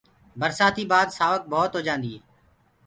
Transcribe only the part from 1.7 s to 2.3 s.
هوجآندي هي۔